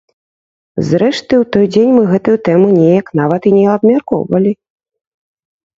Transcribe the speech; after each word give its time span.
Зрэшты, 0.87 1.33
у 1.43 1.45
той 1.55 1.65
дзень 1.75 1.93
мы 1.97 2.01
гэтую 2.13 2.37
тэму 2.49 2.67
неяк 2.79 3.07
нават 3.21 3.41
і 3.49 3.53
не 3.59 3.65
абмяркоўвалі. 3.77 4.51